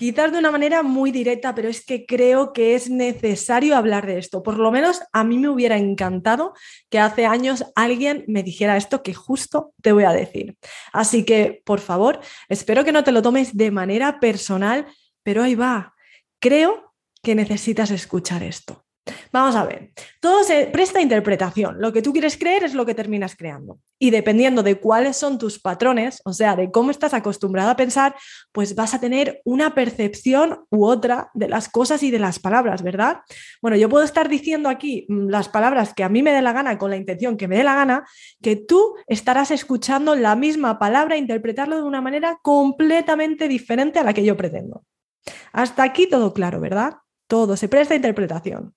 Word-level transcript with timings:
Quizás 0.00 0.32
de 0.32 0.38
una 0.38 0.50
manera 0.50 0.82
muy 0.82 1.10
directa, 1.10 1.54
pero 1.54 1.68
es 1.68 1.84
que 1.84 2.06
creo 2.06 2.54
que 2.54 2.74
es 2.74 2.88
necesario 2.88 3.76
hablar 3.76 4.06
de 4.06 4.16
esto. 4.16 4.42
Por 4.42 4.56
lo 4.56 4.70
menos 4.70 5.02
a 5.12 5.24
mí 5.24 5.36
me 5.36 5.50
hubiera 5.50 5.76
encantado 5.76 6.54
que 6.88 6.98
hace 6.98 7.26
años 7.26 7.66
alguien 7.74 8.24
me 8.26 8.42
dijera 8.42 8.78
esto 8.78 9.02
que 9.02 9.12
justo 9.12 9.74
te 9.82 9.92
voy 9.92 10.04
a 10.04 10.12
decir. 10.12 10.56
Así 10.94 11.26
que, 11.26 11.60
por 11.66 11.80
favor, 11.80 12.18
espero 12.48 12.82
que 12.82 12.92
no 12.92 13.04
te 13.04 13.12
lo 13.12 13.20
tomes 13.20 13.54
de 13.58 13.70
manera 13.70 14.20
personal, 14.20 14.86
pero 15.22 15.42
ahí 15.42 15.54
va. 15.54 15.92
Creo 16.38 16.94
que 17.22 17.34
necesitas 17.34 17.90
escuchar 17.90 18.42
esto. 18.42 18.79
Vamos 19.32 19.56
a 19.56 19.64
ver, 19.64 19.92
todo 20.20 20.44
se 20.44 20.66
presta 20.66 21.00
interpretación. 21.00 21.80
Lo 21.80 21.92
que 21.92 22.02
tú 22.02 22.12
quieres 22.12 22.36
creer 22.36 22.64
es 22.64 22.74
lo 22.74 22.86
que 22.86 22.94
terminas 22.94 23.36
creando. 23.36 23.78
Y 23.98 24.10
dependiendo 24.10 24.62
de 24.62 24.76
cuáles 24.76 25.16
son 25.16 25.38
tus 25.38 25.60
patrones, 25.60 26.22
o 26.24 26.32
sea, 26.32 26.56
de 26.56 26.70
cómo 26.70 26.90
estás 26.90 27.12
acostumbrado 27.12 27.70
a 27.70 27.76
pensar, 27.76 28.14
pues 28.52 28.74
vas 28.74 28.94
a 28.94 29.00
tener 29.00 29.42
una 29.44 29.74
percepción 29.74 30.64
u 30.70 30.86
otra 30.86 31.30
de 31.34 31.48
las 31.48 31.68
cosas 31.68 32.02
y 32.02 32.10
de 32.10 32.18
las 32.18 32.38
palabras, 32.38 32.82
¿verdad? 32.82 33.20
Bueno, 33.60 33.76
yo 33.76 33.88
puedo 33.88 34.04
estar 34.04 34.28
diciendo 34.28 34.68
aquí 34.68 35.06
mm, 35.08 35.28
las 35.28 35.48
palabras 35.48 35.92
que 35.94 36.04
a 36.04 36.08
mí 36.08 36.22
me 36.22 36.32
dé 36.32 36.42
la 36.42 36.52
gana 36.52 36.78
con 36.78 36.90
la 36.90 36.96
intención 36.96 37.36
que 37.36 37.48
me 37.48 37.56
dé 37.56 37.64
la 37.64 37.74
gana, 37.74 38.04
que 38.42 38.56
tú 38.56 38.94
estarás 39.06 39.50
escuchando 39.50 40.14
la 40.16 40.36
misma 40.36 40.78
palabra 40.78 41.16
e 41.16 41.18
interpretarlo 41.18 41.76
de 41.76 41.82
una 41.82 42.00
manera 42.00 42.38
completamente 42.42 43.48
diferente 43.48 43.98
a 43.98 44.04
la 44.04 44.14
que 44.14 44.24
yo 44.24 44.36
pretendo. 44.36 44.84
Hasta 45.52 45.82
aquí 45.82 46.08
todo 46.08 46.32
claro, 46.32 46.60
¿verdad? 46.60 46.98
Todo 47.26 47.56
se 47.56 47.68
presta 47.68 47.94
interpretación. 47.94 48.74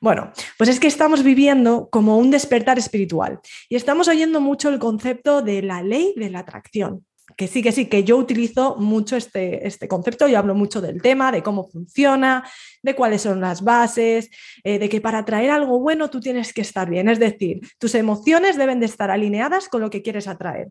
Bueno, 0.00 0.32
pues 0.56 0.70
es 0.70 0.80
que 0.80 0.86
estamos 0.86 1.22
viviendo 1.22 1.90
como 1.90 2.16
un 2.16 2.30
despertar 2.30 2.78
espiritual 2.78 3.38
y 3.68 3.76
estamos 3.76 4.08
oyendo 4.08 4.40
mucho 4.40 4.70
el 4.70 4.78
concepto 4.78 5.42
de 5.42 5.60
la 5.60 5.82
ley 5.82 6.14
de 6.16 6.30
la 6.30 6.40
atracción. 6.40 7.04
Que 7.36 7.46
sí, 7.46 7.62
que 7.62 7.70
sí, 7.70 7.86
que 7.86 8.02
yo 8.02 8.16
utilizo 8.16 8.76
mucho 8.76 9.16
este, 9.16 9.66
este 9.66 9.88
concepto, 9.88 10.26
yo 10.26 10.38
hablo 10.38 10.54
mucho 10.54 10.80
del 10.80 11.00
tema, 11.00 11.30
de 11.30 11.42
cómo 11.42 11.68
funciona, 11.68 12.44
de 12.82 12.94
cuáles 12.94 13.22
son 13.22 13.40
las 13.40 13.62
bases, 13.62 14.30
eh, 14.64 14.78
de 14.78 14.88
que 14.88 15.00
para 15.00 15.18
atraer 15.18 15.50
algo 15.50 15.78
bueno 15.78 16.10
tú 16.10 16.18
tienes 16.18 16.52
que 16.52 16.62
estar 16.62 16.90
bien, 16.90 17.08
es 17.08 17.20
decir, 17.20 17.60
tus 17.78 17.94
emociones 17.94 18.56
deben 18.56 18.80
de 18.80 18.86
estar 18.86 19.10
alineadas 19.10 19.68
con 19.68 19.80
lo 19.80 19.90
que 19.90 20.02
quieres 20.02 20.26
atraer. 20.26 20.70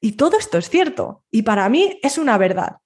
Y 0.00 0.12
todo 0.12 0.38
esto 0.38 0.58
es 0.58 0.70
cierto 0.70 1.24
y 1.30 1.42
para 1.42 1.68
mí 1.68 1.98
es 2.02 2.16
una 2.16 2.38
verdad. 2.38 2.76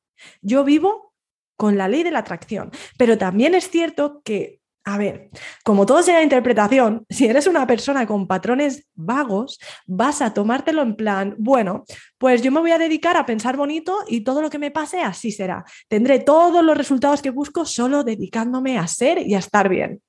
Yo 0.41 0.65
vivo 0.65 1.13
con 1.57 1.77
la 1.77 1.89
ley 1.89 2.05
de 2.05 2.13
la 2.13 2.21
atracción, 2.21 2.71
pero 2.97 3.19
también 3.19 3.55
es 3.55 3.69
cierto 3.69 4.23
que 4.25 4.62
a 4.85 4.99
ver, 4.99 5.31
como 5.65 5.87
todo 5.87 6.03
sea 6.03 6.23
interpretación, 6.23 7.07
si 7.09 7.27
eres 7.27 7.47
una 7.47 7.67
persona 7.67 8.07
con 8.07 8.27
patrones 8.27 8.89
vagos, 8.95 9.61
vas 9.87 10.21
a 10.23 10.35
tomártelo 10.35 10.83
en 10.83 10.97
plan, 10.97 11.37
bueno, 11.39 11.85
pues 12.19 12.43
yo 12.43 12.51
me 12.51 12.61
voy 12.61 12.73
a 12.73 12.79
dedicar 12.79 13.17
a 13.17 13.25
pensar 13.25 13.57
bonito 13.57 13.99
y 14.09 14.23
todo 14.23 14.43
lo 14.43 14.51
que 14.51 14.59
me 14.59 14.73
pase 14.73 15.01
así 15.01 15.31
será. 15.31 15.65
Tendré 15.89 16.19
todos 16.19 16.65
los 16.65 16.77
resultados 16.77 17.23
que 17.23 17.31
busco 17.31 17.65
solo 17.65 18.03
dedicándome 18.03 18.77
a 18.77 18.87
ser 18.89 19.19
y 19.19 19.35
a 19.35 19.39
estar 19.39 19.69
bien. 19.69 20.03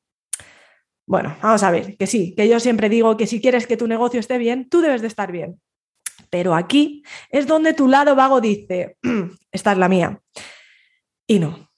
Bueno, 1.06 1.36
vamos 1.42 1.62
a 1.62 1.70
ver, 1.70 1.96
que 1.98 2.08
sí, 2.08 2.34
que 2.36 2.48
yo 2.48 2.60
siempre 2.60 2.90
digo 2.90 3.16
que 3.16 3.28
si 3.28 3.42
quieres 3.42 3.68
que 3.68 3.78
tu 3.78 3.88
negocio 3.88 4.20
esté 4.20 4.40
bien, 4.40 4.70
tú 4.70 4.82
debes 4.82 5.02
de 5.02 5.08
estar 5.08 5.32
bien. 5.32 5.62
Pero 6.32 6.56
aquí 6.56 7.04
es 7.30 7.46
donde 7.46 7.74
tu 7.74 7.88
lado 7.88 8.16
vago 8.16 8.42
dice, 8.42 8.98
esta 9.52 9.74
es 9.74 9.78
la 9.78 9.90
mía. 9.90 10.20
Y 11.28 11.38
no, 11.38 11.70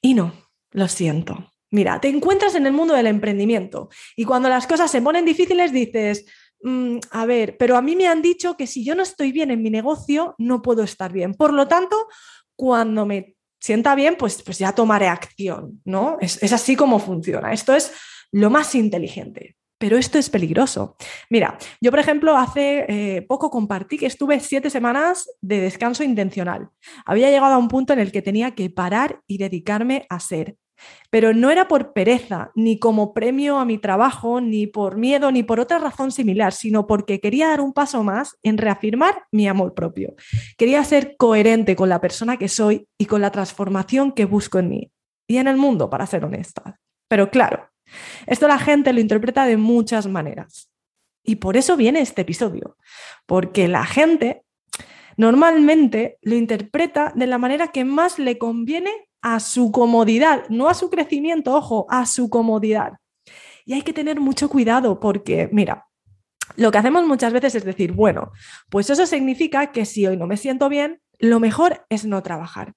y 0.00 0.14
no, 0.14 0.32
lo 0.70 0.86
siento 0.86 1.53
Mira, 1.74 2.00
te 2.00 2.06
encuentras 2.06 2.54
en 2.54 2.66
el 2.66 2.72
mundo 2.72 2.94
del 2.94 3.08
emprendimiento 3.08 3.88
y 4.14 4.24
cuando 4.24 4.48
las 4.48 4.64
cosas 4.68 4.88
se 4.92 5.02
ponen 5.02 5.24
difíciles 5.24 5.72
dices, 5.72 6.24
mm, 6.62 6.98
a 7.10 7.26
ver, 7.26 7.56
pero 7.56 7.76
a 7.76 7.82
mí 7.82 7.96
me 7.96 8.06
han 8.06 8.22
dicho 8.22 8.56
que 8.56 8.68
si 8.68 8.84
yo 8.84 8.94
no 8.94 9.02
estoy 9.02 9.32
bien 9.32 9.50
en 9.50 9.60
mi 9.60 9.70
negocio, 9.70 10.36
no 10.38 10.62
puedo 10.62 10.84
estar 10.84 11.12
bien. 11.12 11.34
Por 11.34 11.52
lo 11.52 11.66
tanto, 11.66 12.06
cuando 12.54 13.06
me 13.06 13.34
sienta 13.60 13.96
bien, 13.96 14.14
pues, 14.16 14.40
pues 14.44 14.60
ya 14.60 14.70
tomaré 14.70 15.08
acción, 15.08 15.82
¿no? 15.84 16.16
Es, 16.20 16.52
así 16.52 16.76
como 16.76 17.00
funciona. 17.00 17.52
Esto 17.52 17.74
es 17.74 17.92
lo 18.30 18.50
más 18.50 18.72
inteligente. 18.76 19.56
Pero 19.76 19.96
esto 19.96 20.16
es 20.16 20.30
peligroso. 20.30 20.94
Mira, 21.28 21.58
yo 21.80 21.90
por 21.90 21.98
ejemplo 21.98 22.36
hace 22.36 22.86
eh, 22.88 23.22
poco 23.22 23.50
compartí 23.50 23.98
que 23.98 24.06
estuve 24.06 24.38
siete 24.38 24.70
semanas 24.70 25.28
de 25.40 25.58
descanso 25.58 26.04
intencional. 26.04 26.68
Había 27.04 27.30
llegado 27.30 27.54
a 27.54 27.58
un 27.58 27.66
punto 27.66 27.92
en 27.92 27.98
el 27.98 28.12
que 28.12 28.22
tenía 28.22 28.52
que 28.52 28.70
parar 28.70 29.22
y 29.26 29.38
dedicarme 29.38 30.06
a 30.08 30.20
ser 30.20 30.56
pero 31.10 31.32
no 31.32 31.50
era 31.50 31.68
por 31.68 31.92
pereza, 31.92 32.50
ni 32.54 32.78
como 32.78 33.14
premio 33.14 33.58
a 33.58 33.64
mi 33.64 33.78
trabajo, 33.78 34.40
ni 34.40 34.66
por 34.66 34.96
miedo, 34.96 35.30
ni 35.30 35.42
por 35.42 35.60
otra 35.60 35.78
razón 35.78 36.12
similar, 36.12 36.52
sino 36.52 36.86
porque 36.86 37.20
quería 37.20 37.48
dar 37.48 37.60
un 37.60 37.72
paso 37.72 38.02
más 38.02 38.36
en 38.42 38.58
reafirmar 38.58 39.24
mi 39.30 39.46
amor 39.48 39.74
propio. 39.74 40.14
Quería 40.56 40.82
ser 40.84 41.16
coherente 41.16 41.76
con 41.76 41.88
la 41.88 42.00
persona 42.00 42.36
que 42.36 42.48
soy 42.48 42.88
y 42.98 43.06
con 43.06 43.20
la 43.20 43.30
transformación 43.30 44.12
que 44.12 44.24
busco 44.24 44.58
en 44.58 44.68
mí 44.68 44.90
y 45.26 45.38
en 45.38 45.48
el 45.48 45.56
mundo, 45.56 45.88
para 45.88 46.06
ser 46.06 46.24
honesta. 46.24 46.78
Pero 47.08 47.30
claro, 47.30 47.68
esto 48.26 48.48
la 48.48 48.58
gente 48.58 48.92
lo 48.92 49.00
interpreta 49.00 49.46
de 49.46 49.56
muchas 49.56 50.06
maneras. 50.06 50.70
Y 51.22 51.36
por 51.36 51.56
eso 51.56 51.76
viene 51.76 52.00
este 52.00 52.22
episodio, 52.22 52.76
porque 53.26 53.66
la 53.68 53.86
gente 53.86 54.42
normalmente 55.16 56.18
lo 56.22 56.34
interpreta 56.34 57.12
de 57.14 57.26
la 57.26 57.38
manera 57.38 57.68
que 57.68 57.84
más 57.84 58.18
le 58.18 58.36
conviene 58.36 58.90
a 59.24 59.40
su 59.40 59.72
comodidad, 59.72 60.46
no 60.50 60.68
a 60.68 60.74
su 60.74 60.90
crecimiento, 60.90 61.54
ojo, 61.54 61.86
a 61.88 62.04
su 62.04 62.28
comodidad. 62.28 62.98
Y 63.64 63.72
hay 63.72 63.80
que 63.80 63.94
tener 63.94 64.20
mucho 64.20 64.50
cuidado 64.50 65.00
porque, 65.00 65.48
mira, 65.50 65.86
lo 66.56 66.70
que 66.70 66.76
hacemos 66.76 67.06
muchas 67.06 67.32
veces 67.32 67.54
es 67.54 67.64
decir, 67.64 67.92
bueno, 67.92 68.32
pues 68.68 68.90
eso 68.90 69.06
significa 69.06 69.72
que 69.72 69.86
si 69.86 70.06
hoy 70.06 70.18
no 70.18 70.26
me 70.26 70.36
siento 70.36 70.68
bien, 70.68 71.00
lo 71.18 71.40
mejor 71.40 71.86
es 71.88 72.04
no 72.04 72.22
trabajar. 72.22 72.74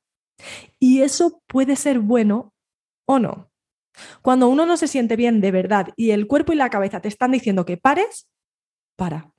Y 0.80 1.02
eso 1.02 1.42
puede 1.48 1.76
ser 1.76 2.00
bueno 2.00 2.54
o 3.06 3.20
no. 3.20 3.52
Cuando 4.22 4.48
uno 4.48 4.66
no 4.66 4.78
se 4.78 4.88
siente 4.88 5.18
bien 5.18 5.42
de 5.42 5.52
verdad 5.52 5.90
y 5.98 6.12
el 6.12 6.28
cuerpo 6.28 6.54
y 6.54 6.56
la 6.56 6.70
cabeza 6.70 7.02
te 7.02 7.10
están 7.10 7.32
diciendo 7.32 7.66
que 7.66 7.76
pares, 7.76 8.30
para. 8.96 9.34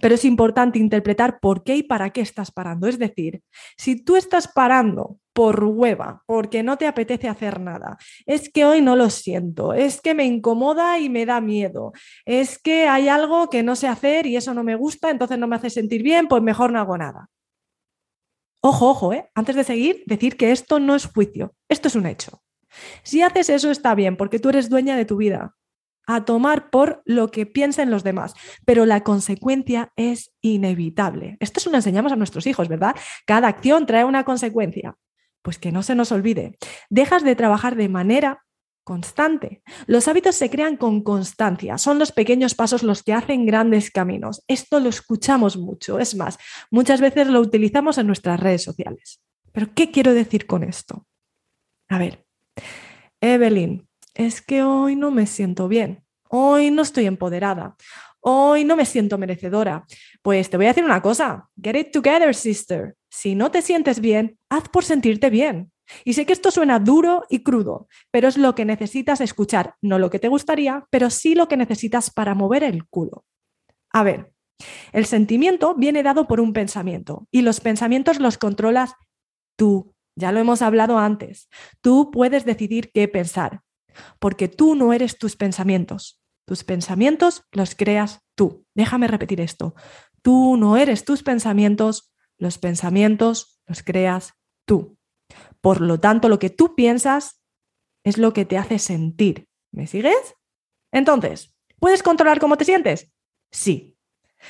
Pero 0.00 0.14
es 0.14 0.24
importante 0.24 0.78
interpretar 0.78 1.40
por 1.40 1.64
qué 1.64 1.76
y 1.76 1.82
para 1.82 2.10
qué 2.10 2.20
estás 2.20 2.50
parando. 2.50 2.86
Es 2.86 2.98
decir, 2.98 3.42
si 3.76 4.02
tú 4.02 4.16
estás 4.16 4.48
parando 4.48 5.18
por 5.32 5.64
hueva, 5.64 6.22
porque 6.26 6.62
no 6.62 6.76
te 6.76 6.86
apetece 6.86 7.28
hacer 7.28 7.60
nada, 7.60 7.96
es 8.26 8.50
que 8.50 8.64
hoy 8.64 8.80
no 8.80 8.96
lo 8.96 9.10
siento, 9.10 9.72
es 9.72 10.00
que 10.00 10.14
me 10.14 10.24
incomoda 10.24 10.98
y 10.98 11.08
me 11.08 11.24
da 11.24 11.40
miedo, 11.40 11.92
es 12.24 12.58
que 12.58 12.88
hay 12.88 13.08
algo 13.08 13.48
que 13.48 13.62
no 13.62 13.76
sé 13.76 13.88
hacer 13.88 14.26
y 14.26 14.36
eso 14.36 14.54
no 14.54 14.64
me 14.64 14.74
gusta, 14.74 15.10
entonces 15.10 15.38
no 15.38 15.46
me 15.46 15.56
hace 15.56 15.70
sentir 15.70 16.02
bien, 16.02 16.28
pues 16.28 16.42
mejor 16.42 16.72
no 16.72 16.80
hago 16.80 16.98
nada. 16.98 17.28
Ojo, 18.62 18.90
ojo, 18.90 19.12
¿eh? 19.12 19.30
antes 19.34 19.56
de 19.56 19.64
seguir, 19.64 20.02
decir 20.06 20.36
que 20.36 20.52
esto 20.52 20.80
no 20.80 20.94
es 20.94 21.06
juicio, 21.06 21.54
esto 21.68 21.88
es 21.88 21.94
un 21.94 22.06
hecho. 22.06 22.42
Si 23.02 23.22
haces 23.22 23.48
eso 23.48 23.70
está 23.70 23.94
bien, 23.94 24.16
porque 24.16 24.38
tú 24.38 24.50
eres 24.50 24.68
dueña 24.68 24.96
de 24.96 25.06
tu 25.06 25.16
vida, 25.16 25.56
a 26.06 26.24
tomar 26.24 26.70
por 26.70 27.02
lo 27.04 27.30
que 27.30 27.46
piensen 27.46 27.90
los 27.90 28.04
demás, 28.04 28.34
pero 28.64 28.86
la 28.86 29.02
consecuencia 29.02 29.92
es 29.96 30.32
inevitable. 30.40 31.36
Esto 31.40 31.60
es 31.60 31.66
lo 31.66 31.76
enseñamos 31.76 32.12
a 32.12 32.16
nuestros 32.16 32.46
hijos, 32.46 32.68
¿verdad? 32.68 32.96
Cada 33.26 33.48
acción 33.48 33.86
trae 33.86 34.04
una 34.04 34.24
consecuencia. 34.24 34.96
Pues 35.42 35.58
que 35.58 35.72
no 35.72 35.82
se 35.82 35.94
nos 35.94 36.12
olvide. 36.12 36.58
Dejas 36.90 37.24
de 37.24 37.34
trabajar 37.34 37.74
de 37.74 37.88
manera 37.88 38.44
constante. 38.84 39.62
Los 39.86 40.08
hábitos 40.08 40.36
se 40.36 40.50
crean 40.50 40.76
con 40.76 41.02
constancia, 41.02 41.78
son 41.78 41.98
los 41.98 42.12
pequeños 42.12 42.54
pasos 42.54 42.82
los 42.82 43.02
que 43.02 43.12
hacen 43.12 43.46
grandes 43.46 43.90
caminos. 43.90 44.42
Esto 44.48 44.80
lo 44.80 44.88
escuchamos 44.88 45.56
mucho, 45.56 45.98
es 45.98 46.14
más, 46.16 46.38
muchas 46.70 47.00
veces 47.00 47.28
lo 47.28 47.40
utilizamos 47.40 47.98
en 47.98 48.06
nuestras 48.06 48.40
redes 48.40 48.64
sociales. 48.64 49.20
Pero 49.52 49.68
¿qué 49.74 49.90
quiero 49.90 50.12
decir 50.12 50.46
con 50.46 50.64
esto? 50.64 51.06
A 51.88 51.98
ver, 51.98 52.24
Evelyn, 53.20 53.88
es 54.14 54.40
que 54.42 54.62
hoy 54.62 54.96
no 54.96 55.10
me 55.10 55.26
siento 55.26 55.68
bien, 55.68 56.04
hoy 56.28 56.70
no 56.70 56.82
estoy 56.82 57.06
empoderada, 57.06 57.76
hoy 58.20 58.64
no 58.64 58.76
me 58.76 58.86
siento 58.86 59.18
merecedora. 59.18 59.84
Pues 60.22 60.50
te 60.50 60.56
voy 60.56 60.66
a 60.66 60.70
decir 60.70 60.84
una 60.84 61.02
cosa, 61.02 61.48
get 61.60 61.76
it 61.76 61.92
together, 61.92 62.34
sister. 62.34 62.96
Si 63.10 63.34
no 63.34 63.50
te 63.50 63.62
sientes 63.62 64.00
bien, 64.00 64.38
haz 64.48 64.68
por 64.68 64.84
sentirte 64.84 65.30
bien. 65.30 65.72
Y 66.04 66.12
sé 66.12 66.24
que 66.24 66.32
esto 66.32 66.50
suena 66.50 66.78
duro 66.78 67.24
y 67.28 67.42
crudo, 67.42 67.88
pero 68.10 68.28
es 68.28 68.38
lo 68.38 68.54
que 68.54 68.64
necesitas 68.64 69.20
escuchar, 69.20 69.74
no 69.82 69.98
lo 69.98 70.08
que 70.08 70.20
te 70.20 70.28
gustaría, 70.28 70.86
pero 70.90 71.10
sí 71.10 71.34
lo 71.34 71.48
que 71.48 71.56
necesitas 71.56 72.10
para 72.10 72.34
mover 72.34 72.62
el 72.62 72.86
culo. 72.86 73.24
A 73.92 74.04
ver, 74.04 74.32
el 74.92 75.06
sentimiento 75.06 75.74
viene 75.74 76.02
dado 76.02 76.28
por 76.28 76.40
un 76.40 76.52
pensamiento 76.52 77.26
y 77.30 77.42
los 77.42 77.60
pensamientos 77.60 78.20
los 78.20 78.38
controlas 78.38 78.94
tú. 79.56 79.94
Ya 80.16 80.32
lo 80.32 80.40
hemos 80.40 80.62
hablado 80.62 80.98
antes. 80.98 81.48
Tú 81.80 82.10
puedes 82.10 82.44
decidir 82.44 82.90
qué 82.92 83.08
pensar, 83.08 83.62
porque 84.18 84.48
tú 84.48 84.74
no 84.74 84.92
eres 84.92 85.18
tus 85.18 85.36
pensamientos. 85.36 86.20
Tus 86.46 86.64
pensamientos 86.64 87.44
los 87.52 87.74
creas 87.74 88.20
tú. 88.34 88.66
Déjame 88.74 89.06
repetir 89.06 89.40
esto. 89.40 89.74
Tú 90.22 90.56
no 90.56 90.76
eres 90.76 91.04
tus 91.04 91.22
pensamientos, 91.22 92.12
los 92.38 92.58
pensamientos 92.58 93.60
los 93.66 93.82
creas 93.82 94.34
tú. 94.64 94.98
Por 95.60 95.80
lo 95.80 96.00
tanto, 96.00 96.28
lo 96.28 96.38
que 96.38 96.50
tú 96.50 96.74
piensas 96.74 97.42
es 98.04 98.18
lo 98.18 98.32
que 98.32 98.44
te 98.44 98.58
hace 98.58 98.78
sentir. 98.78 99.48
¿Me 99.72 99.86
sigues? 99.86 100.34
Entonces, 100.92 101.54
¿puedes 101.78 102.02
controlar 102.02 102.40
cómo 102.40 102.56
te 102.56 102.64
sientes? 102.64 103.12
Sí. 103.52 103.96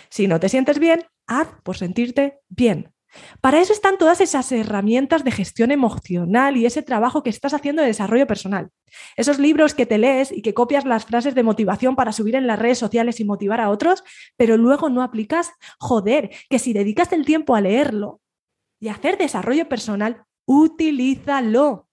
Si 0.08 0.28
no 0.28 0.40
te 0.40 0.48
sientes 0.48 0.78
bien, 0.78 1.04
haz 1.26 1.48
por 1.62 1.76
sentirte 1.76 2.40
bien. 2.48 2.94
Para 3.40 3.60
eso 3.60 3.72
están 3.72 3.98
todas 3.98 4.20
esas 4.20 4.50
herramientas 4.52 5.24
de 5.24 5.30
gestión 5.30 5.70
emocional 5.70 6.56
y 6.56 6.66
ese 6.66 6.82
trabajo 6.82 7.22
que 7.22 7.30
estás 7.30 7.54
haciendo 7.54 7.82
de 7.82 7.88
desarrollo 7.88 8.26
personal. 8.26 8.70
Esos 9.16 9.38
libros 9.38 9.74
que 9.74 9.86
te 9.86 9.98
lees 9.98 10.32
y 10.32 10.42
que 10.42 10.54
copias 10.54 10.84
las 10.84 11.04
frases 11.04 11.34
de 11.34 11.42
motivación 11.42 11.96
para 11.96 12.12
subir 12.12 12.36
en 12.36 12.46
las 12.46 12.58
redes 12.58 12.78
sociales 12.78 13.20
y 13.20 13.24
motivar 13.24 13.60
a 13.60 13.70
otros, 13.70 14.04
pero 14.36 14.56
luego 14.56 14.88
no 14.88 15.02
aplicas, 15.02 15.52
joder, 15.78 16.30
que 16.48 16.58
si 16.58 16.72
dedicas 16.72 17.12
el 17.12 17.24
tiempo 17.24 17.54
a 17.54 17.60
leerlo 17.60 18.20
y 18.78 18.88
hacer 18.88 19.18
desarrollo 19.18 19.68
personal, 19.68 20.24
utilízalo. 20.46 21.88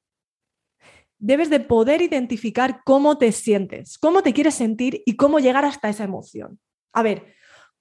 Debes 1.19 1.49
de 1.49 1.59
poder 1.59 2.01
identificar 2.01 2.81
cómo 2.85 3.17
te 3.17 3.31
sientes, 3.31 3.97
cómo 3.97 4.21
te 4.21 4.33
quieres 4.33 4.53
sentir 4.53 5.01
y 5.05 5.15
cómo 5.15 5.39
llegar 5.39 5.65
hasta 5.65 5.89
esa 5.89 6.03
emoción. 6.03 6.59
A 6.93 7.01
ver, 7.01 7.33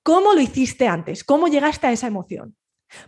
¿cómo 0.03 0.33
lo 0.33 0.41
hiciste 0.41 0.89
antes? 0.89 1.23
¿Cómo 1.23 1.49
llegaste 1.49 1.87
a 1.87 1.93
esa 1.93 2.07
emoción? 2.07 2.57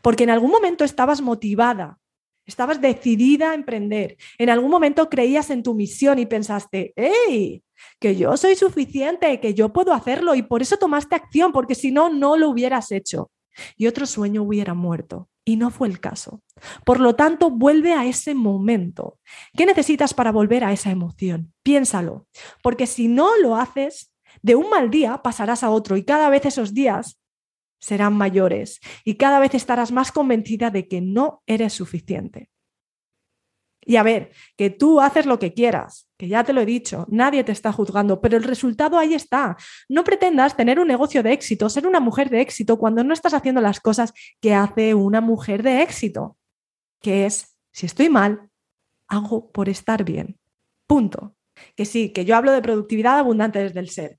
Porque 0.02 0.24
en 0.24 0.30
algún 0.30 0.50
momento 0.50 0.84
estabas 0.84 1.20
motivada, 1.20 1.98
estabas 2.46 2.80
decidida 2.80 3.50
a 3.50 3.54
emprender, 3.54 4.16
en 4.38 4.50
algún 4.50 4.70
momento 4.70 5.08
creías 5.08 5.50
en 5.50 5.62
tu 5.62 5.74
misión 5.74 6.18
y 6.18 6.26
pensaste, 6.26 6.92
¡hey! 6.96 7.62
Que 8.00 8.16
yo 8.16 8.36
soy 8.36 8.56
suficiente, 8.56 9.38
que 9.40 9.54
yo 9.54 9.72
puedo 9.72 9.92
hacerlo 9.92 10.34
y 10.34 10.42
por 10.42 10.62
eso 10.62 10.76
tomaste 10.76 11.14
acción, 11.14 11.52
porque 11.52 11.74
si 11.74 11.92
no, 11.92 12.10
no 12.10 12.36
lo 12.36 12.48
hubieras 12.48 12.90
hecho. 12.90 13.30
Y 13.76 13.86
otro 13.86 14.06
sueño 14.06 14.42
hubiera 14.42 14.74
muerto. 14.74 15.28
Y 15.44 15.56
no 15.56 15.70
fue 15.70 15.88
el 15.88 15.98
caso. 15.98 16.42
Por 16.84 17.00
lo 17.00 17.14
tanto, 17.14 17.50
vuelve 17.50 17.94
a 17.94 18.04
ese 18.04 18.34
momento. 18.34 19.18
¿Qué 19.56 19.64
necesitas 19.64 20.12
para 20.12 20.30
volver 20.30 20.62
a 20.62 20.72
esa 20.72 20.90
emoción? 20.90 21.54
Piénsalo. 21.62 22.26
Porque 22.62 22.86
si 22.86 23.08
no 23.08 23.36
lo 23.38 23.56
haces, 23.56 24.12
de 24.42 24.54
un 24.54 24.68
mal 24.68 24.90
día 24.90 25.22
pasarás 25.22 25.62
a 25.62 25.70
otro 25.70 25.96
y 25.96 26.04
cada 26.04 26.28
vez 26.28 26.44
esos 26.46 26.74
días 26.74 27.18
serán 27.78 28.14
mayores 28.14 28.80
y 29.04 29.14
cada 29.14 29.38
vez 29.38 29.54
estarás 29.54 29.92
más 29.92 30.12
convencida 30.12 30.70
de 30.70 30.88
que 30.88 31.00
no 31.00 31.42
eres 31.46 31.72
suficiente. 31.72 32.50
Y 33.88 33.96
a 33.96 34.02
ver, 34.02 34.32
que 34.56 34.68
tú 34.68 35.00
haces 35.00 35.24
lo 35.24 35.38
que 35.38 35.54
quieras, 35.54 36.10
que 36.18 36.28
ya 36.28 36.44
te 36.44 36.52
lo 36.52 36.60
he 36.60 36.66
dicho, 36.66 37.06
nadie 37.08 37.42
te 37.42 37.52
está 37.52 37.72
juzgando, 37.72 38.20
pero 38.20 38.36
el 38.36 38.42
resultado 38.42 38.98
ahí 38.98 39.14
está. 39.14 39.56
No 39.88 40.04
pretendas 40.04 40.56
tener 40.56 40.78
un 40.78 40.88
negocio 40.88 41.22
de 41.22 41.32
éxito, 41.32 41.70
ser 41.70 41.86
una 41.86 41.98
mujer 41.98 42.28
de 42.28 42.42
éxito 42.42 42.78
cuando 42.78 43.02
no 43.02 43.14
estás 43.14 43.32
haciendo 43.32 43.62
las 43.62 43.80
cosas 43.80 44.12
que 44.42 44.52
hace 44.52 44.92
una 44.92 45.22
mujer 45.22 45.62
de 45.62 45.80
éxito, 45.80 46.36
que 47.00 47.24
es, 47.24 47.56
si 47.72 47.86
estoy 47.86 48.10
mal, 48.10 48.50
hago 49.06 49.50
por 49.50 49.70
estar 49.70 50.04
bien. 50.04 50.38
Punto. 50.86 51.34
Que 51.74 51.86
sí, 51.86 52.10
que 52.10 52.26
yo 52.26 52.36
hablo 52.36 52.52
de 52.52 52.60
productividad 52.60 53.18
abundante 53.18 53.58
desde 53.58 53.80
el 53.80 53.88
ser, 53.88 54.17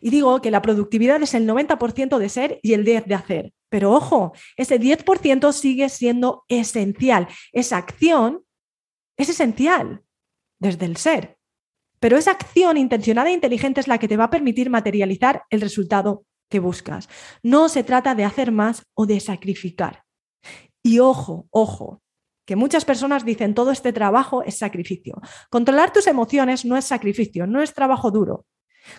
y 0.00 0.10
digo 0.10 0.40
que 0.40 0.50
la 0.50 0.62
productividad 0.62 1.22
es 1.22 1.34
el 1.34 1.48
90% 1.48 2.18
de 2.18 2.28
ser 2.28 2.60
y 2.62 2.74
el 2.74 2.84
10% 2.84 3.04
de 3.06 3.14
hacer. 3.14 3.52
Pero 3.68 3.92
ojo, 3.92 4.32
ese 4.56 4.80
10% 4.80 5.52
sigue 5.52 5.88
siendo 5.88 6.44
esencial. 6.48 7.28
Esa 7.52 7.76
acción 7.76 8.44
es 9.16 9.28
esencial 9.28 10.02
desde 10.58 10.86
el 10.86 10.96
ser. 10.96 11.38
Pero 12.00 12.16
esa 12.16 12.32
acción 12.32 12.76
intencionada 12.76 13.30
e 13.30 13.32
inteligente 13.32 13.80
es 13.80 13.88
la 13.88 13.98
que 13.98 14.08
te 14.08 14.16
va 14.16 14.24
a 14.24 14.30
permitir 14.30 14.70
materializar 14.70 15.44
el 15.50 15.60
resultado 15.60 16.26
que 16.50 16.58
buscas. 16.58 17.08
No 17.42 17.68
se 17.68 17.82
trata 17.82 18.14
de 18.14 18.24
hacer 18.24 18.52
más 18.52 18.84
o 18.94 19.06
de 19.06 19.20
sacrificar. 19.20 20.04
Y 20.82 20.98
ojo, 20.98 21.46
ojo, 21.50 22.02
que 22.46 22.56
muchas 22.56 22.84
personas 22.84 23.24
dicen 23.24 23.54
todo 23.54 23.70
este 23.70 23.92
trabajo 23.92 24.42
es 24.42 24.58
sacrificio. 24.58 25.20
Controlar 25.50 25.92
tus 25.92 26.06
emociones 26.06 26.64
no 26.64 26.76
es 26.76 26.84
sacrificio, 26.84 27.46
no 27.46 27.62
es 27.62 27.72
trabajo 27.72 28.10
duro. 28.10 28.44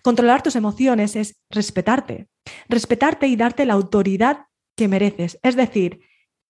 Controlar 0.04 0.44
tus 0.44 0.56
emociones 0.56 1.16
es 1.16 1.42
respetarte, 1.50 2.28
respetarte 2.68 3.28
y 3.28 3.36
darte 3.36 3.66
la 3.66 3.74
autoridad 3.74 4.46
que 4.76 4.88
mereces. 4.88 5.40
Es 5.44 5.56
decir, 5.56 6.02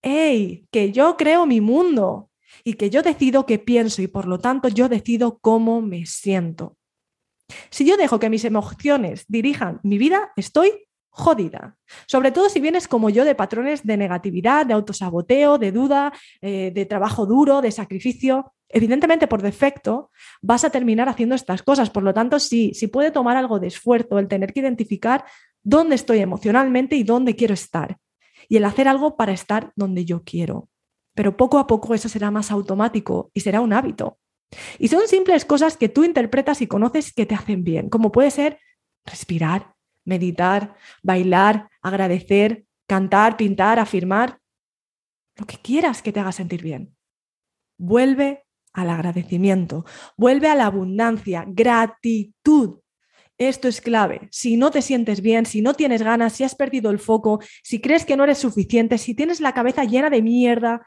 hey, 0.02 0.68
que 0.72 0.92
yo 0.92 1.18
creo 1.18 1.46
mi 1.46 1.62
mundo 1.62 2.30
y 2.64 2.74
que 2.74 2.90
yo 2.90 3.02
decido 3.02 3.46
qué 3.46 3.60
pienso 3.60 4.02
y 4.02 4.08
por 4.08 4.28
lo 4.28 4.40
tanto 4.40 4.68
yo 4.70 4.90
decido 4.90 5.40
cómo 5.40 5.82
me 5.82 6.06
siento. 6.06 6.78
Si 7.70 7.86
yo 7.86 7.98
dejo 7.98 8.20
que 8.20 8.30
mis 8.30 8.46
emociones 8.46 9.26
dirijan 9.28 9.80
mi 9.84 9.98
vida, 9.98 10.32
estoy 10.36 10.88
jodida. 11.10 11.78
Sobre 12.08 12.32
todo 12.32 12.50
si 12.50 12.60
vienes 12.60 12.88
como 12.88 13.10
yo 13.10 13.24
de 13.24 13.36
patrones 13.36 13.84
de 13.84 13.98
negatividad, 13.98 14.66
de 14.66 14.74
autosaboteo, 14.74 15.58
de 15.58 15.72
duda, 15.72 16.12
eh, 16.42 16.72
de 16.74 16.86
trabajo 16.86 17.26
duro, 17.26 17.62
de 17.62 17.72
sacrificio. 17.72 18.54
Evidentemente, 18.70 19.28
por 19.28 19.42
defecto, 19.42 20.12
vas 20.42 20.64
a 20.64 20.70
terminar 20.70 21.08
haciendo 21.08 21.36
estas 21.36 21.64
cosas. 21.64 21.90
Por 21.90 22.04
lo 22.04 22.14
tanto, 22.14 22.40
sí, 22.40 22.72
sí 22.74 22.88
puede 22.88 23.12
tomar 23.12 23.38
algo 23.38 23.60
de 23.60 23.68
esfuerzo 23.68 24.20
el 24.20 24.28
tener 24.28 24.54
que 24.54 24.60
identificar 24.60 25.26
dónde 25.64 25.96
estoy 25.96 26.20
emocionalmente 26.20 26.96
y 26.96 27.04
dónde 27.04 27.36
quiero 27.36 27.54
estar. 27.54 27.98
Y 28.48 28.58
el 28.58 28.66
hacer 28.66 28.88
algo 28.88 29.16
para 29.16 29.34
estar 29.34 29.72
donde 29.76 30.06
yo 30.06 30.24
quiero. 30.24 30.70
Pero 31.14 31.38
poco 31.38 31.58
a 31.58 31.68
poco 31.68 31.94
eso 31.94 32.10
será 32.10 32.32
más 32.32 32.52
automático 32.52 33.32
y 33.34 33.40
será 33.40 33.62
un 33.62 33.74
hábito. 33.74 34.20
Y 34.78 34.90
son 34.90 35.08
simples 35.08 35.46
cosas 35.46 35.78
que 35.78 35.90
tú 35.90 36.04
interpretas 36.04 36.62
y 36.62 36.68
conoces 36.68 37.14
que 37.14 37.26
te 37.26 37.36
hacen 37.36 37.64
bien, 37.64 37.90
como 37.90 38.12
puede 38.12 38.32
ser 38.32 38.60
respirar, 39.06 39.76
meditar, 40.04 40.76
bailar, 41.04 41.70
agradecer, 41.82 42.66
cantar, 42.88 43.38
pintar, 43.38 43.80
afirmar, 43.80 44.40
lo 45.38 45.46
que 45.46 45.58
quieras 45.58 46.02
que 46.02 46.12
te 46.12 46.20
haga 46.20 46.32
sentir 46.32 46.62
bien. 46.62 46.96
Vuelve 47.78 48.45
al 48.76 48.90
agradecimiento, 48.90 49.86
vuelve 50.18 50.48
a 50.48 50.56
la 50.56 50.68
abundancia, 50.68 51.46
gratitud. 51.48 52.80
Esto 53.38 53.68
es 53.68 53.82
clave. 53.82 54.28
Si 54.32 54.56
no 54.56 54.72
te 54.72 54.82
sientes 54.82 55.22
bien, 55.22 55.46
si 55.46 55.62
no 55.62 55.74
tienes 55.74 56.02
ganas, 56.02 56.34
si 56.34 56.44
has 56.44 56.56
perdido 56.56 56.92
el 56.92 57.00
foco, 57.00 57.40
si 57.64 57.82
crees 57.82 58.06
que 58.06 58.16
no 58.16 58.24
eres 58.24 58.38
suficiente, 58.38 58.98
si 58.98 59.14
tienes 59.14 59.42
la 59.42 59.54
cabeza 59.54 59.84
llena 59.84 60.10
de 60.10 60.22
mierda, 60.22 60.86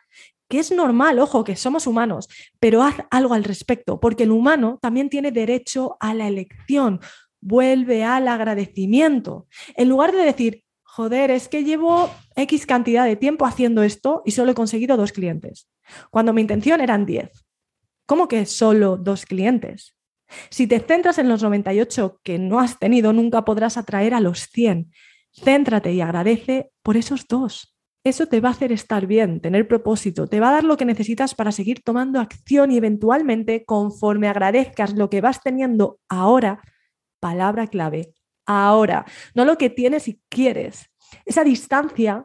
que 0.49 0.61
es 0.61 0.73
normal, 0.73 1.19
ojo, 1.19 1.45
que 1.45 1.57
somos 1.57 1.87
humanos, 1.87 2.29
pero 2.59 2.83
haz 2.83 2.95
algo 3.11 3.35
al 3.35 3.45
respecto, 3.45 4.01
porque 4.01 4.23
el 4.23 4.31
humano 4.31 4.79
también 4.81 5.11
tiene 5.11 5.31
derecho 5.31 5.97
a 6.01 6.15
la 6.15 6.27
elección 6.27 7.01
vuelve 7.41 8.05
al 8.05 8.29
agradecimiento. 8.29 9.47
En 9.77 9.89
lugar 9.89 10.13
de 10.13 10.23
decir, 10.23 10.65
joder, 10.83 11.31
es 11.31 11.49
que 11.49 11.65
llevo 11.65 12.11
X 12.37 12.67
cantidad 12.67 13.05
de 13.05 13.17
tiempo 13.17 13.47
haciendo 13.47 13.83
esto 13.83 14.23
y 14.25 14.33
solo 14.33 14.53
he 14.53 14.55
conseguido 14.55 14.97
dos 14.97 15.13
clientes, 15.13 15.69
cuando 16.11 16.33
mi 16.33 16.41
intención 16.41 16.81
eran 16.81 17.07
10. 17.07 17.31
¿Cómo 18.09 18.27
que 18.27 18.47
solo 18.47 18.97
dos 18.97 19.27
clientes? 19.27 19.95
Si 20.49 20.67
te 20.67 20.81
centras 20.81 21.19
en 21.19 21.29
los 21.29 21.43
98 21.43 22.21
que 22.25 22.39
no 22.39 22.59
has 22.59 22.79
tenido, 22.79 23.13
nunca 23.13 23.45
podrás 23.45 23.77
atraer 23.77 24.15
a 24.15 24.21
los 24.21 24.49
100. 24.49 24.91
Céntrate 25.31 25.93
y 25.93 26.01
agradece 26.01 26.71
por 26.83 26.97
esos 26.97 27.29
dos. 27.29 27.77
Eso 28.03 28.25
te 28.25 28.41
va 28.41 28.49
a 28.49 28.53
hacer 28.53 28.73
estar 28.73 29.07
bien, 29.07 29.43
tener 29.43 29.69
propósito, 29.69 30.27
te 30.27 30.41
va 30.41 30.49
a 30.49 30.53
dar 30.53 30.65
lo 30.65 30.79
que 30.79 30.87
necesitas 30.87 31.35
para 31.35 31.53
seguir 31.53 31.83
tomando 31.83 32.19
acción 32.19 32.71
y 32.71 32.79
eventualmente, 32.79 33.67
conforme 33.67 34.29
agradezcas 34.29 34.95
lo 34.95 35.11
que 35.11 35.21
vas 35.21 35.43
teniendo 35.43 36.01
ahora, 36.09 36.63
palabra 37.21 37.67
clave, 37.67 38.15
ahora, 38.47 39.05
no 39.35 39.45
lo 39.45 39.59
que 39.59 39.69
tienes 39.69 40.09
y 40.09 40.19
quieres. 40.31 40.89
Esa 41.27 41.45
distancia 41.45 42.25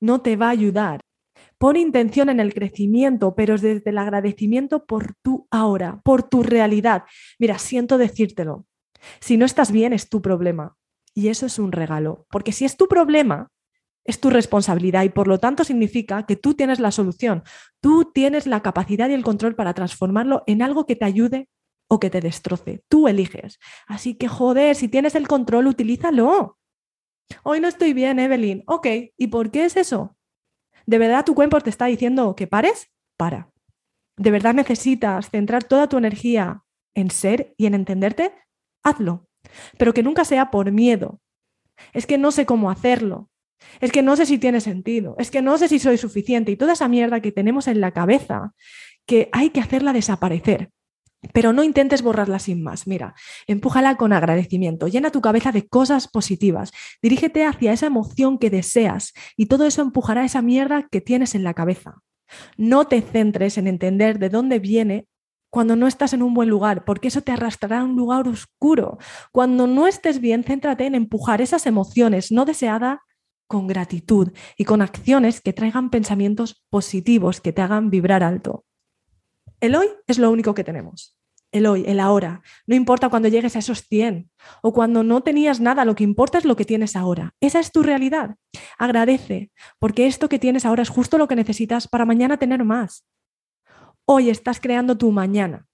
no 0.00 0.22
te 0.22 0.36
va 0.36 0.46
a 0.46 0.50
ayudar. 0.50 1.00
Pon 1.58 1.76
intención 1.76 2.28
en 2.28 2.40
el 2.40 2.54
crecimiento, 2.54 3.34
pero 3.34 3.56
es 3.56 3.62
desde 3.62 3.90
el 3.90 3.98
agradecimiento 3.98 4.86
por 4.86 5.14
tu 5.22 5.46
ahora, 5.50 6.00
por 6.04 6.22
tu 6.22 6.42
realidad. 6.42 7.04
Mira, 7.38 7.58
siento 7.58 7.98
decírtelo. 7.98 8.66
Si 9.20 9.36
no 9.36 9.44
estás 9.44 9.72
bien, 9.72 9.92
es 9.92 10.08
tu 10.08 10.22
problema. 10.22 10.76
Y 11.14 11.28
eso 11.28 11.46
es 11.46 11.58
un 11.58 11.72
regalo, 11.72 12.26
porque 12.30 12.52
si 12.52 12.64
es 12.64 12.76
tu 12.76 12.86
problema, 12.86 13.50
es 14.04 14.20
tu 14.20 14.30
responsabilidad 14.30 15.02
y 15.02 15.08
por 15.10 15.26
lo 15.26 15.38
tanto 15.38 15.64
significa 15.64 16.24
que 16.24 16.36
tú 16.36 16.54
tienes 16.54 16.80
la 16.80 16.92
solución, 16.92 17.42
tú 17.80 18.10
tienes 18.14 18.46
la 18.46 18.62
capacidad 18.62 19.08
y 19.08 19.14
el 19.14 19.24
control 19.24 19.54
para 19.54 19.74
transformarlo 19.74 20.44
en 20.46 20.62
algo 20.62 20.86
que 20.86 20.96
te 20.96 21.04
ayude 21.04 21.48
o 21.88 21.98
que 21.98 22.08
te 22.08 22.20
destroce. 22.20 22.82
Tú 22.88 23.08
eliges. 23.08 23.58
Así 23.86 24.14
que, 24.14 24.28
joder, 24.28 24.76
si 24.76 24.88
tienes 24.88 25.14
el 25.14 25.26
control, 25.26 25.66
utilízalo. 25.66 26.58
Hoy 27.42 27.60
no 27.60 27.68
estoy 27.68 27.92
bien, 27.92 28.18
Evelyn. 28.18 28.62
Ok, 28.66 28.86
¿y 29.16 29.26
por 29.26 29.50
qué 29.50 29.64
es 29.64 29.76
eso? 29.76 30.16
¿De 30.88 30.96
verdad 30.96 31.22
tu 31.22 31.34
cuerpo 31.34 31.60
te 31.60 31.68
está 31.68 31.84
diciendo 31.84 32.34
que 32.34 32.46
pares? 32.46 32.90
Para. 33.18 33.50
¿De 34.16 34.30
verdad 34.30 34.54
necesitas 34.54 35.28
centrar 35.28 35.62
toda 35.64 35.86
tu 35.86 35.98
energía 35.98 36.64
en 36.94 37.10
ser 37.10 37.52
y 37.58 37.66
en 37.66 37.74
entenderte? 37.74 38.32
Hazlo. 38.82 39.28
Pero 39.76 39.92
que 39.92 40.02
nunca 40.02 40.24
sea 40.24 40.50
por 40.50 40.72
miedo. 40.72 41.20
Es 41.92 42.06
que 42.06 42.16
no 42.16 42.30
sé 42.30 42.46
cómo 42.46 42.70
hacerlo. 42.70 43.28
Es 43.80 43.92
que 43.92 44.00
no 44.00 44.16
sé 44.16 44.24
si 44.24 44.38
tiene 44.38 44.62
sentido. 44.62 45.14
Es 45.18 45.30
que 45.30 45.42
no 45.42 45.58
sé 45.58 45.68
si 45.68 45.78
soy 45.78 45.98
suficiente. 45.98 46.52
Y 46.52 46.56
toda 46.56 46.72
esa 46.72 46.88
mierda 46.88 47.20
que 47.20 47.32
tenemos 47.32 47.68
en 47.68 47.82
la 47.82 47.90
cabeza, 47.90 48.54
que 49.04 49.28
hay 49.32 49.50
que 49.50 49.60
hacerla 49.60 49.92
desaparecer. 49.92 50.70
Pero 51.32 51.52
no 51.52 51.64
intentes 51.64 52.02
borrarla 52.02 52.38
sin 52.38 52.62
más. 52.62 52.86
Mira, 52.86 53.14
empújala 53.46 53.96
con 53.96 54.12
agradecimiento. 54.12 54.86
Llena 54.86 55.10
tu 55.10 55.20
cabeza 55.20 55.50
de 55.52 55.66
cosas 55.66 56.08
positivas. 56.08 56.72
Dirígete 57.02 57.44
hacia 57.44 57.72
esa 57.72 57.86
emoción 57.86 58.38
que 58.38 58.50
deseas 58.50 59.12
y 59.36 59.46
todo 59.46 59.66
eso 59.66 59.82
empujará 59.82 60.24
esa 60.24 60.42
mierda 60.42 60.86
que 60.90 61.00
tienes 61.00 61.34
en 61.34 61.42
la 61.42 61.54
cabeza. 61.54 61.96
No 62.56 62.86
te 62.86 63.00
centres 63.00 63.58
en 63.58 63.66
entender 63.66 64.18
de 64.18 64.28
dónde 64.28 64.58
viene 64.58 65.06
cuando 65.50 65.76
no 65.76 65.86
estás 65.86 66.12
en 66.12 66.22
un 66.22 66.34
buen 66.34 66.48
lugar, 66.48 66.84
porque 66.84 67.08
eso 67.08 67.22
te 67.22 67.32
arrastrará 67.32 67.80
a 67.80 67.84
un 67.84 67.96
lugar 67.96 68.28
oscuro. 68.28 68.98
Cuando 69.32 69.66
no 69.66 69.86
estés 69.86 70.20
bien, 70.20 70.44
céntrate 70.44 70.86
en 70.86 70.94
empujar 70.94 71.40
esas 71.40 71.66
emociones 71.66 72.30
no 72.30 72.44
deseadas 72.44 72.98
con 73.46 73.66
gratitud 73.66 74.32
y 74.58 74.64
con 74.64 74.82
acciones 74.82 75.40
que 75.40 75.54
traigan 75.54 75.88
pensamientos 75.88 76.62
positivos, 76.68 77.40
que 77.40 77.54
te 77.54 77.62
hagan 77.62 77.88
vibrar 77.88 78.22
alto. 78.22 78.66
El 79.60 79.74
hoy 79.74 79.88
es 80.06 80.18
lo 80.18 80.30
único 80.30 80.54
que 80.54 80.64
tenemos. 80.64 81.16
El 81.50 81.66
hoy, 81.66 81.84
el 81.86 81.98
ahora. 81.98 82.42
No 82.66 82.74
importa 82.74 83.08
cuando 83.08 83.28
llegues 83.28 83.56
a 83.56 83.60
esos 83.60 83.82
100 83.82 84.30
o 84.62 84.72
cuando 84.72 85.02
no 85.02 85.22
tenías 85.22 85.60
nada, 85.60 85.84
lo 85.84 85.94
que 85.94 86.04
importa 86.04 86.38
es 86.38 86.44
lo 86.44 86.56
que 86.56 86.64
tienes 86.64 86.94
ahora. 86.94 87.34
Esa 87.40 87.58
es 87.58 87.72
tu 87.72 87.82
realidad. 87.82 88.36
Agradece, 88.78 89.50
porque 89.78 90.06
esto 90.06 90.28
que 90.28 90.38
tienes 90.38 90.66
ahora 90.66 90.82
es 90.82 90.90
justo 90.90 91.18
lo 91.18 91.26
que 91.26 91.36
necesitas 91.36 91.88
para 91.88 92.04
mañana 92.04 92.36
tener 92.36 92.64
más. 92.64 93.06
Hoy 94.04 94.30
estás 94.30 94.60
creando 94.60 94.96
tu 94.96 95.10
mañana. 95.10 95.66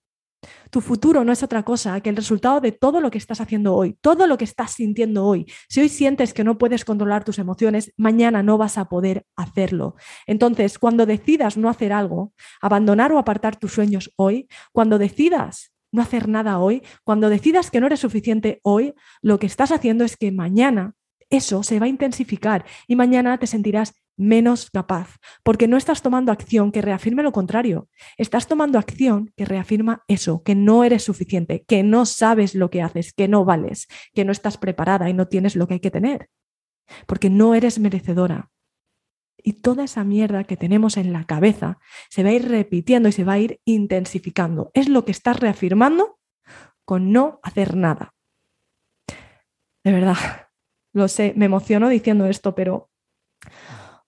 Tu 0.70 0.80
futuro 0.80 1.24
no 1.24 1.32
es 1.32 1.42
otra 1.42 1.62
cosa 1.62 2.00
que 2.00 2.10
el 2.10 2.16
resultado 2.16 2.60
de 2.60 2.72
todo 2.72 3.00
lo 3.00 3.10
que 3.10 3.18
estás 3.18 3.40
haciendo 3.40 3.74
hoy, 3.74 3.96
todo 4.00 4.26
lo 4.26 4.38
que 4.38 4.44
estás 4.44 4.72
sintiendo 4.72 5.24
hoy. 5.24 5.46
Si 5.68 5.80
hoy 5.80 5.88
sientes 5.88 6.34
que 6.34 6.44
no 6.44 6.58
puedes 6.58 6.84
controlar 6.84 7.24
tus 7.24 7.38
emociones, 7.38 7.92
mañana 7.96 8.42
no 8.42 8.58
vas 8.58 8.78
a 8.78 8.86
poder 8.86 9.26
hacerlo. 9.36 9.96
Entonces, 10.26 10.78
cuando 10.78 11.06
decidas 11.06 11.56
no 11.56 11.68
hacer 11.68 11.92
algo, 11.92 12.32
abandonar 12.60 13.12
o 13.12 13.18
apartar 13.18 13.56
tus 13.56 13.72
sueños 13.72 14.12
hoy, 14.16 14.48
cuando 14.72 14.98
decidas 14.98 15.72
no 15.92 16.02
hacer 16.02 16.28
nada 16.28 16.58
hoy, 16.58 16.82
cuando 17.04 17.28
decidas 17.28 17.70
que 17.70 17.80
no 17.80 17.86
eres 17.86 18.00
suficiente 18.00 18.60
hoy, 18.64 18.94
lo 19.22 19.38
que 19.38 19.46
estás 19.46 19.70
haciendo 19.70 20.04
es 20.04 20.16
que 20.16 20.32
mañana 20.32 20.94
eso 21.30 21.62
se 21.62 21.78
va 21.78 21.86
a 21.86 21.88
intensificar 21.88 22.64
y 22.86 22.96
mañana 22.96 23.38
te 23.38 23.46
sentirás 23.46 23.94
menos 24.16 24.70
capaz, 24.70 25.16
porque 25.42 25.68
no 25.68 25.76
estás 25.76 26.02
tomando 26.02 26.32
acción 26.32 26.72
que 26.72 26.82
reafirme 26.82 27.22
lo 27.22 27.32
contrario. 27.32 27.88
Estás 28.16 28.46
tomando 28.46 28.78
acción 28.78 29.32
que 29.36 29.44
reafirma 29.44 30.04
eso, 30.08 30.42
que 30.42 30.54
no 30.54 30.84
eres 30.84 31.02
suficiente, 31.04 31.64
que 31.66 31.82
no 31.82 32.06
sabes 32.06 32.54
lo 32.54 32.70
que 32.70 32.82
haces, 32.82 33.12
que 33.12 33.28
no 33.28 33.44
vales, 33.44 33.88
que 34.12 34.24
no 34.24 34.32
estás 34.32 34.58
preparada 34.58 35.08
y 35.10 35.14
no 35.14 35.28
tienes 35.28 35.56
lo 35.56 35.66
que 35.66 35.74
hay 35.74 35.80
que 35.80 35.90
tener, 35.90 36.30
porque 37.06 37.30
no 37.30 37.54
eres 37.54 37.78
merecedora. 37.78 38.50
Y 39.36 39.54
toda 39.54 39.84
esa 39.84 40.04
mierda 40.04 40.44
que 40.44 40.56
tenemos 40.56 40.96
en 40.96 41.12
la 41.12 41.24
cabeza 41.24 41.78
se 42.08 42.22
va 42.22 42.30
a 42.30 42.32
ir 42.32 42.48
repitiendo 42.48 43.08
y 43.08 43.12
se 43.12 43.24
va 43.24 43.34
a 43.34 43.38
ir 43.38 43.60
intensificando. 43.64 44.70
Es 44.72 44.88
lo 44.88 45.04
que 45.04 45.12
estás 45.12 45.38
reafirmando 45.38 46.18
con 46.84 47.12
no 47.12 47.40
hacer 47.42 47.76
nada. 47.76 48.14
De 49.84 49.92
verdad, 49.92 50.16
lo 50.94 51.08
sé, 51.08 51.34
me 51.36 51.44
emociono 51.44 51.90
diciendo 51.90 52.26
esto, 52.26 52.54
pero 52.54 52.90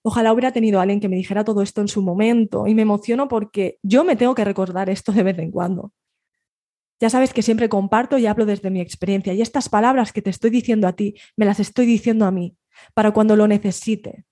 Ojalá 0.07 0.31
hubiera 0.31 0.53
tenido 0.53 0.79
alguien 0.79 1.01
que 1.01 1.09
me 1.09 1.17
dijera 1.17 1.43
todo 1.43 1.61
esto 1.61 1.81
en 1.81 1.89
su 1.89 2.01
momento 2.01 2.65
y 2.65 2.73
me 2.73 2.83
emociono 2.83 3.27
porque 3.27 3.77
yo 3.83 4.05
me 4.05 4.15
tengo 4.15 4.35
que 4.35 4.45
recordar 4.45 4.89
esto 4.89 5.11
de 5.11 5.21
vez 5.21 5.37
en 5.37 5.51
cuando. 5.51 5.91
Ya 7.01 7.09
sabes 7.09 7.33
que 7.33 7.41
siempre 7.41 7.67
comparto 7.67 8.17
y 8.17 8.25
hablo 8.25 8.45
desde 8.45 8.69
mi 8.69 8.79
experiencia 8.79 9.33
y 9.33 9.41
estas 9.41 9.67
palabras 9.67 10.13
que 10.13 10.21
te 10.21 10.29
estoy 10.29 10.49
diciendo 10.49 10.87
a 10.87 10.93
ti, 10.93 11.15
me 11.35 11.45
las 11.45 11.59
estoy 11.59 11.85
diciendo 11.85 12.23
a 12.23 12.31
mí, 12.31 12.55
para 12.93 13.11
cuando 13.11 13.35
lo 13.35 13.49
necesite. 13.49 14.23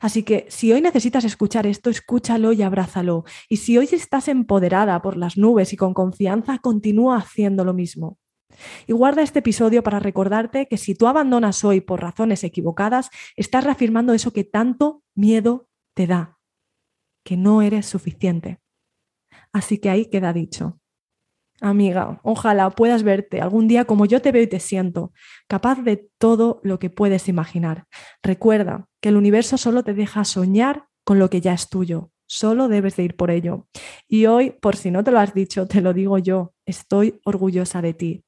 Así 0.00 0.22
que 0.22 0.46
si 0.50 0.72
hoy 0.72 0.80
necesitas 0.80 1.24
escuchar 1.24 1.66
esto, 1.66 1.90
escúchalo 1.90 2.52
y 2.52 2.62
abrázalo. 2.62 3.24
Y 3.48 3.56
si 3.56 3.76
hoy 3.76 3.88
estás 3.90 4.28
empoderada 4.28 5.02
por 5.02 5.16
las 5.16 5.36
nubes 5.36 5.72
y 5.72 5.76
con 5.76 5.94
confianza, 5.94 6.58
continúa 6.58 7.16
haciendo 7.16 7.64
lo 7.64 7.74
mismo. 7.74 8.18
Y 8.86 8.92
guarda 8.92 9.22
este 9.22 9.40
episodio 9.40 9.82
para 9.82 10.00
recordarte 10.00 10.66
que 10.66 10.76
si 10.76 10.94
tú 10.94 11.06
abandonas 11.06 11.64
hoy 11.64 11.80
por 11.80 12.00
razones 12.00 12.44
equivocadas, 12.44 13.10
estás 13.36 13.64
reafirmando 13.64 14.12
eso 14.12 14.32
que 14.32 14.44
tanto 14.44 15.02
miedo 15.14 15.68
te 15.94 16.06
da, 16.06 16.38
que 17.24 17.36
no 17.36 17.62
eres 17.62 17.86
suficiente. 17.86 18.60
Así 19.52 19.78
que 19.78 19.90
ahí 19.90 20.06
queda 20.06 20.32
dicho. 20.32 20.80
Amiga, 21.60 22.20
ojalá 22.24 22.70
puedas 22.70 23.04
verte 23.04 23.40
algún 23.40 23.68
día 23.68 23.84
como 23.84 24.06
yo 24.06 24.20
te 24.20 24.32
veo 24.32 24.42
y 24.42 24.48
te 24.48 24.58
siento, 24.58 25.12
capaz 25.46 25.80
de 25.82 26.10
todo 26.18 26.60
lo 26.64 26.78
que 26.78 26.90
puedes 26.90 27.28
imaginar. 27.28 27.86
Recuerda 28.22 28.88
que 29.00 29.10
el 29.10 29.16
universo 29.16 29.56
solo 29.56 29.84
te 29.84 29.94
deja 29.94 30.24
soñar 30.24 30.88
con 31.04 31.18
lo 31.18 31.30
que 31.30 31.40
ya 31.40 31.52
es 31.54 31.68
tuyo, 31.68 32.10
solo 32.26 32.68
debes 32.68 32.96
de 32.96 33.04
ir 33.04 33.16
por 33.16 33.30
ello. 33.30 33.68
Y 34.08 34.26
hoy, 34.26 34.50
por 34.50 34.76
si 34.76 34.90
no 34.90 35.04
te 35.04 35.12
lo 35.12 35.20
has 35.20 35.32
dicho, 35.32 35.68
te 35.68 35.80
lo 35.80 35.92
digo 35.92 36.18
yo, 36.18 36.54
estoy 36.66 37.20
orgullosa 37.24 37.80
de 37.82 37.94
ti. 37.94 38.24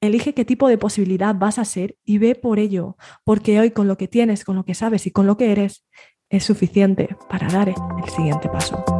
Elige 0.00 0.34
qué 0.34 0.44
tipo 0.44 0.68
de 0.68 0.78
posibilidad 0.78 1.34
vas 1.34 1.58
a 1.58 1.64
ser 1.64 1.96
y 2.04 2.18
ve 2.18 2.34
por 2.34 2.58
ello, 2.58 2.96
porque 3.24 3.60
hoy 3.60 3.70
con 3.70 3.88
lo 3.88 3.96
que 3.96 4.08
tienes, 4.08 4.44
con 4.44 4.56
lo 4.56 4.64
que 4.64 4.74
sabes 4.74 5.06
y 5.06 5.10
con 5.10 5.26
lo 5.26 5.36
que 5.36 5.52
eres, 5.52 5.86
es 6.30 6.44
suficiente 6.44 7.16
para 7.28 7.48
dar 7.48 7.68
el 7.68 8.10
siguiente 8.10 8.48
paso. 8.48 8.99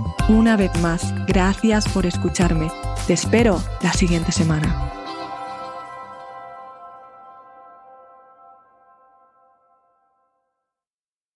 Una 0.29 0.55
vez 0.55 0.71
más, 0.81 1.13
gracias 1.25 1.87
por 1.89 2.05
escucharme. 2.05 2.71
Te 3.07 3.13
espero 3.13 3.61
la 3.81 3.91
siguiente 3.91 4.31
semana. 4.31 5.00